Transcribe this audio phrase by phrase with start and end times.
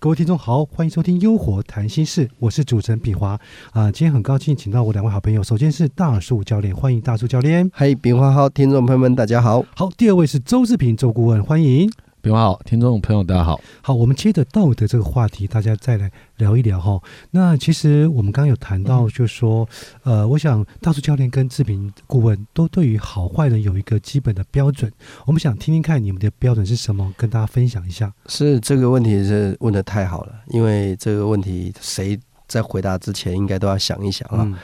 [0.00, 3.38] 各位听众好，欢迎收听《优活谈心事》，我是主持人炳华
[3.72, 3.90] 啊。
[3.90, 7.68] 今天很高兴请到我两位好朋友，首先是大树教练，欢迎大树教练。
[7.74, 9.64] 嗨，炳华好，听众朋友们大家好。
[9.74, 11.90] 好，第二位是周志平周顾问，欢迎。
[12.20, 13.60] 平华好，听众朋友大家好。
[13.80, 17.00] 好，我们接着道德这个话题，大家再来聊一聊哈。
[17.30, 19.68] 那其实我们刚刚有谈到，就是说，
[20.02, 24.90] 呃，我想大树教练跟志平顾问都对于好坏人有一个基本的标准。
[25.26, 28.12] 我们想听听看你们的标准是什么，跟大家分享一下。
[28.26, 34.60] 是这个问题是问的太好了，因为这个问题谁在回答之前应该都要想一想啊。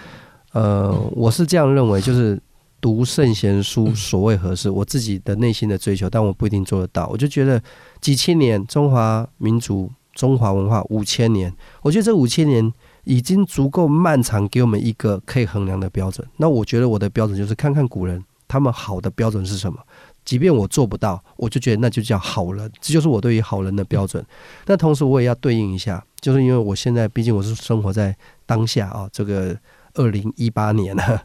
[0.52, 2.36] 呃，我是这样认为，就是。
[2.84, 4.68] 读圣贤书，所谓何事？
[4.68, 7.06] 我自己的内心的追求，但我不一定做得到。
[7.06, 7.58] 我就觉得
[7.98, 12.70] 几千年中华民族、中华文化五千年，我觉得这五千年
[13.04, 16.28] 已经足够漫长，给我们一个可以衡量的标准。
[16.36, 19.78] 那我觉得我的标准就是看看古人他们好的标准是什么。
[20.26, 24.22] 即便我做不到，我就觉得那就叫好人，这就是我对于好人的标准。
[24.66, 29.56] 那同时我也要对应一下，就是因为我现在毕竟我是生活在当下啊，这个。
[29.94, 31.22] 二零一八年了，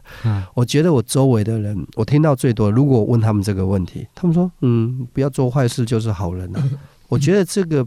[0.54, 6.62] 我觉得我周围的人，我听到最多，如果问他们这个问题，他们说：“嗯，不要做坏事就是好人了。”
[7.08, 7.86] 我觉得这个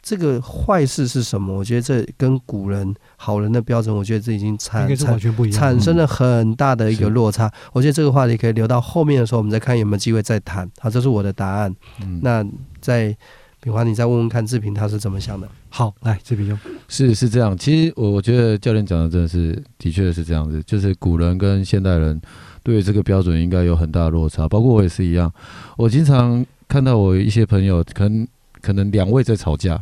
[0.00, 1.52] 这个坏事是什么？
[1.52, 5.18] 我觉得这跟古人好人的标准，我觉得这已经产产
[5.50, 7.52] 产生了很大的一个落差。
[7.72, 10.70] 我觉得这个话题可以留到后面的时候，我们再看有没有机会再谈。
[10.78, 11.74] 好，这是我的答案。
[12.22, 12.46] 那
[12.80, 13.16] 在。
[13.60, 15.46] 平华，你再问问看志平他是怎么想的。
[15.68, 16.58] 好，来志平用
[16.88, 17.56] 是是这样。
[17.56, 22.18] 其实我我觉得教练讲的真的是的确是这样子，就是古人跟现代人
[22.62, 24.48] 对这个标准应该有很大的落差。
[24.48, 25.30] 包括我也是一样，
[25.76, 28.26] 我经常看到我一些朋友，可能
[28.62, 29.76] 可能两位在吵架，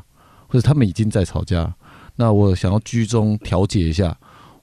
[0.49, 1.73] 或者他们已经在吵架，
[2.17, 4.17] 那我想要居中调解一下，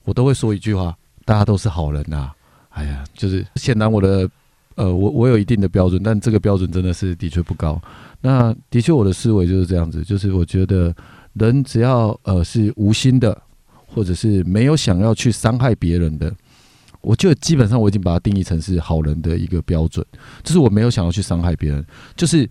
[0.04, 0.94] 我都会说一句话：
[1.24, 2.30] 大家都是好人呐。
[2.68, 4.28] 哎呀，就是显然我的
[4.76, 7.80] 呃，我我有一定的标准，但这个标准真的是的确不高。
[8.20, 10.94] 那的确，我的思维就是这样子，就是我觉得
[11.34, 13.36] 人只要呃是无心的，
[13.86, 16.32] 或者是没有想要去伤害别人的，
[17.00, 20.04] 我就基本上我已经把它定义成是好人的一个标准，
[20.42, 21.84] 就是我没有想要去伤害别人，
[22.16, 22.48] 就是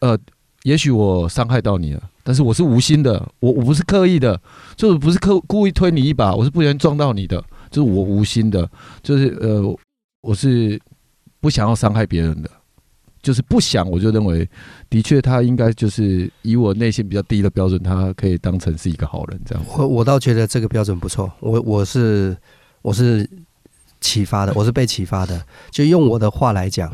[0.00, 0.18] 呃，
[0.62, 4.40] 也许我伤害到你了，但是我是无心的，我我不是刻意的，
[4.76, 8.68] 就是不是刻故意推你一把，我是不小心撞到你的，就是我无心的，
[9.02, 9.76] 就是呃，
[10.20, 10.78] 我是
[11.44, 12.48] 不想要伤害别人的。
[13.20, 14.48] 就是不想，我就认为，
[14.88, 19.62] 的确他应该就是以我内心比较低的标准，他可以当成是一个好人这样。
[19.76, 22.34] 我我倒觉得这个标准不错，我我是
[22.80, 23.28] 我是
[24.00, 25.42] 启发的，我是被启发的。
[25.70, 26.90] 就用我的话来讲，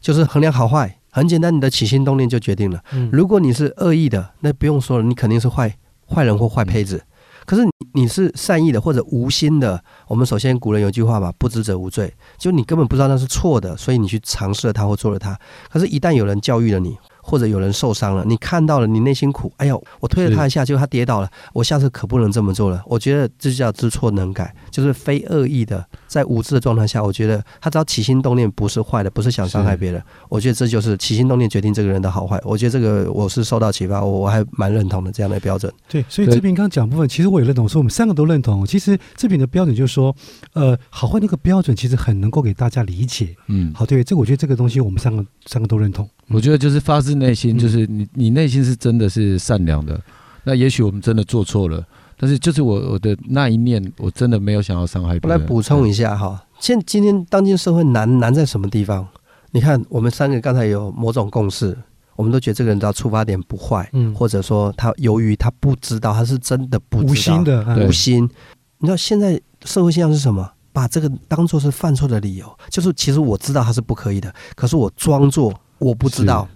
[0.00, 2.82] 就是衡量好坏很简单，你的起心动念就决定了。
[3.10, 5.74] 如果你是恶意的，那不用说了，你肯定是坏
[6.06, 7.02] 坏人或坏胚子。
[7.46, 15.38] 可是你是善意的或者无心的，我们首先古人有句话嘛，不知者无罪，就你根本不知道那是错的，所以你去尝试了它或做了它。
[15.70, 16.96] 可是，一旦有人教育了你。
[17.22, 19.50] 或者有人受伤了，你看到了，你内心苦。
[19.56, 21.30] 哎呦，我推了他一下，结果他跌倒了。
[21.54, 22.82] 我下次可不能这么做了。
[22.84, 32.40] 我觉得这叫知错能改，就是非恶意的，在无知的状态下，我觉得他只要起心动念不是坏的，不是想伤害别人，我觉得这就是起心动念决定这个人的好坏。
[32.44, 35.72] 我觉得这个我是受到启发，我我还蛮认同的这样的标准。
[35.88, 38.66] 对，所以这边刚刚讲部分，其实我也认同，说我们三个都认同。
[38.66, 40.14] 其实这边的标准就是说，
[40.54, 43.34] 呃，好坏那个标准其实很能够给大家理解。
[43.48, 46.08] 嗯，好，对，这我觉得这个东西我们三个三个都认同。
[46.28, 50.00] 我觉得就是发自内心，就是你你内心是真的是善良的。
[50.44, 51.84] 那也许我们真的做错了，
[52.16, 55.30] 但是就是我我的那一念，我真的没有想要伤害别人。
[55.30, 59.06] 我来补充一下哈，现今天当今社会难难在什么地方？
[59.50, 61.76] 你看我们三个刚才有某种共识，
[62.16, 68.24] 我们都觉得这个人的出发点不坏，嗯，或者说他由于他不知道，他是真的不无心的无心。
[68.78, 70.50] 你知道现在社会现象是什么？
[70.72, 75.52] 把这个当做是犯错的理由，就是其实我知道他是不可以的，可是我装作。
[75.82, 76.48] 我不知道，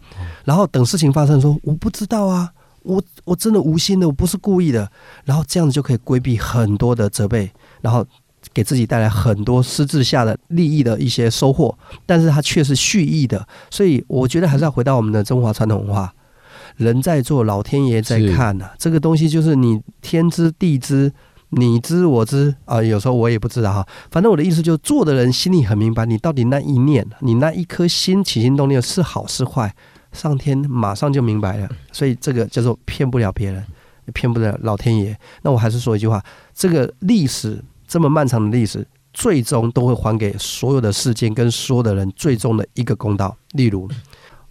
[0.45, 2.49] 然后等事情发生，说我不知道啊，
[2.83, 4.89] 我我真的无心的，我不是故意的，
[5.25, 7.51] 然后这样子就可以规避很多的责备，
[7.81, 8.07] 然后
[8.55, 11.77] 给自己带来很多私自下的利益的一些收获，
[12.07, 16.15] 但是它却是蓄意的，所以我觉得还是要回到我们的中华传统文化，
[16.77, 21.13] 人在做，老天爷在看呐，这个东西就是你天知地知。
[21.59, 23.89] 你知我知啊，有时候我也不知道哈。
[24.11, 29.75] 反正我的意思就是，做的人心里很明白，你到底那一念，你那一颗心起心动念是好是坏，
[30.13, 31.67] 上天马上就明白了。
[31.91, 33.65] 所以这个叫做骗不了别人，
[34.13, 35.19] 骗不了老天爷。
[35.41, 36.23] 那我还是说一句话：
[36.55, 43.35] 这个历史这么漫长的历史，最终都会还给所有的事件跟所有的人最终的一个公道。
[43.53, 43.89] 例如，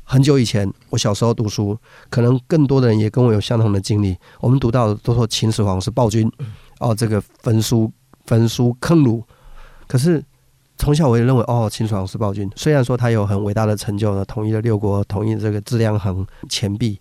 [0.07, 1.77] 很久以前，我小时候读书，
[2.09, 4.15] 可能更多的人也跟我有相同的经历。
[4.39, 6.31] 我们读到都说秦始皇是暴君。
[6.79, 7.91] 哦，这个焚书
[8.25, 9.23] 焚书坑儒，
[9.87, 10.23] 可是
[10.77, 16.99] 从小我也认为，哦，秦始皇是暴君，虽然说他有很伟大的成就呢，统一了六国，统一这个质量衡钱币，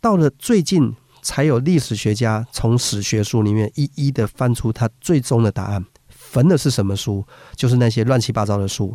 [0.00, 7.24] 到了最近才有历史学家从史学书里面一一的翻出他最终的答案，焚的是什么书？
[7.54, 8.94] 就是那些乱七八糟的书。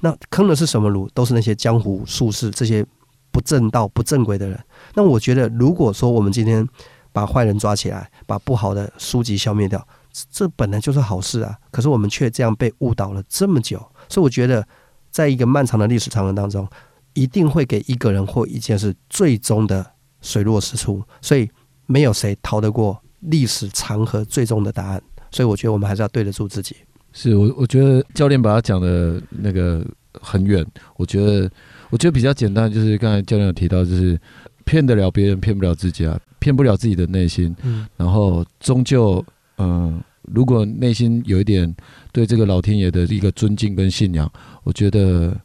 [0.00, 1.08] 那坑的是什么炉？
[1.10, 2.84] 都是那些江湖术士这些
[3.30, 4.58] 不正道、不正规的人。
[4.94, 6.66] 那我觉得，如果说我们今天
[7.12, 9.86] 把坏人抓起来，把不好的书籍消灭掉，
[10.30, 11.56] 这本来就是好事啊。
[11.70, 14.66] 可是我们却这样被误导了这么久，所以我觉得，
[15.10, 16.66] 在一个漫长的历史长河当中，
[17.12, 19.84] 一定会给一个人或一件事最终的
[20.22, 21.02] 水落石出。
[21.20, 21.48] 所以
[21.86, 25.02] 没有谁逃得过历史长河最终的答案。
[25.30, 26.76] 所以我觉得我们还是要对得住自己。
[27.12, 29.84] 是我，我觉得教练把他讲的那个
[30.20, 30.64] 很远。
[30.96, 31.50] 我觉得，
[31.90, 34.18] 我觉得比较简单，就是刚才教练有提到，就是
[34.64, 37.54] 骗得了别人，骗不了自己啊，骗不了自己的内心。
[37.62, 37.86] 嗯。
[37.96, 39.24] 然后终究，
[39.58, 41.74] 嗯，如果内心有一点
[42.12, 44.30] 对这个老天爷的一个尊敬跟信仰，
[44.62, 45.36] 我觉得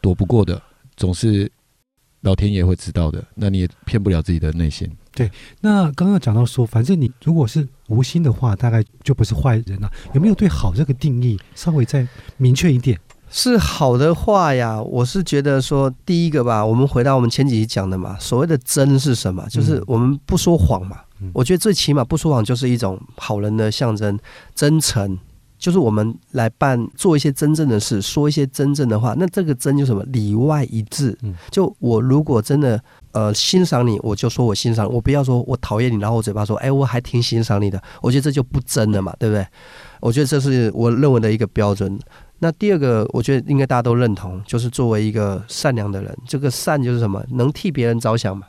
[0.00, 0.60] 躲不过的，
[0.96, 1.50] 总是
[2.22, 3.22] 老天爷会知道的。
[3.34, 4.90] 那你也骗不了自己的内心。
[5.16, 5.30] 对，
[5.62, 9.90] 那刚刚讲到说，反正你如果是无心的话，大概就不是坏人了。
[10.12, 13.00] 有没有对好这个定义稍微再明确一点？
[13.30, 19.44] 是好的话呀，我是觉得说，第一个吧，我们回到我们前几集讲的嘛，所谓的真是什么？
[19.48, 20.98] 就是我们不说谎嘛。
[21.32, 24.18] 我觉得最起码不说谎就是一种好人的象征，
[24.54, 25.18] 真诚。
[25.58, 29.14] 就是我们来办做一些真正的事，说一些真正的话。
[29.18, 31.16] 那这个真就什么里外一致。
[31.50, 32.78] 就我如果真的
[33.16, 37.82] 呃欣赏你，我就说我欣赏；我不要说我讨厌你，然后我嘴巴说哎我还挺欣赏你的。
[38.02, 39.46] 我觉得这就不真了嘛，对不对？
[40.00, 41.98] 我觉得这是我认为的一个标准。
[42.40, 47.24] 那第二个，我觉得应该大家都认同，就是作为一个善良的人，这个善就是什么？
[47.30, 48.46] 能替别人着想嘛，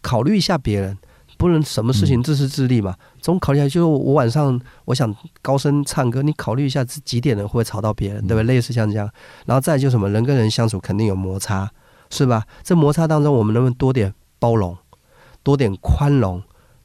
[0.00, 0.96] 考虑一下别人。
[1.38, 8.54] 不能什么事情自私自利嘛，总考虑一下，就是我晚上我想高声唱歌，你考虑一下是几点了，会吵到别人，对不对？
[8.54, 9.06] 类似像这样，
[9.44, 11.70] 然后再就什么人跟人相处肯定有摩擦，
[12.10, 12.46] 是吧？
[12.62, 14.76] 这摩擦当中，我们能不能多点包容，
[15.42, 16.42] 多点宽容，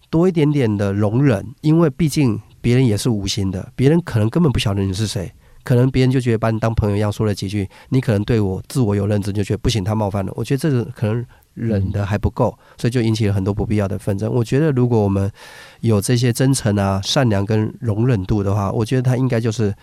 [0.10, 1.46] 多一点点的容忍？
[1.62, 5.32] 因为毕竟别人也是无心的，别人可能根本不晓得你是谁，
[5.64, 10.32] 可能别人就觉得把你当朋友一样说了几句，你可能对我自我有认知，就觉得不行，他冒犯了。
[10.36, 11.26] 我觉得这个可能。
[11.54, 14.34] 忍的还不够， 所以就引起了很多不必要的纷争。
[14.34, 15.30] 我觉得，如果我们
[15.82, 19.76] 有这些真诚啊、善良跟容忍度的话，我觉得他应该就是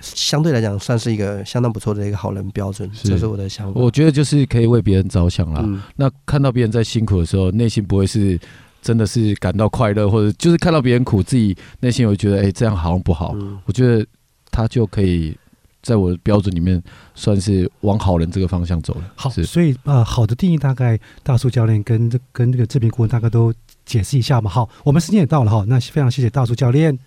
[0.00, 2.90] 相对来讲算是一个相当不错的一个好人标准。
[3.02, 3.80] 这是我的想法。
[3.80, 5.64] 我觉得就是可以为别人着想啦。
[5.96, 8.38] 那看到别人在辛苦的时候，内心不会是
[8.82, 13.36] 真的是感到快乐，或者就是看到别人苦，自己内心会觉得哎这样好像不好。
[13.64, 14.06] 我觉得
[14.50, 15.36] 他就可以。
[15.82, 16.82] 在我的标准里面，
[17.14, 19.12] 算是往好人这个方向走了。
[19.14, 23.50] 好，所以啊，好的定义大概大树教练跟这跟这个志平顾问大概都
[23.86, 24.50] 解释一下嘛。
[24.50, 26.98] 好，我们时间也到了哈，那非常谢谢大树教练，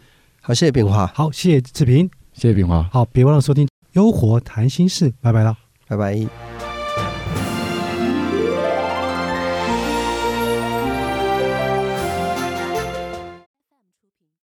[0.41, 5.55] 好，谢谢炳华，好，谢谢志平，谢谢炳华，好，别忘了收听《优活谈心事》，拜拜了，
[5.87, 6.52] 拜拜。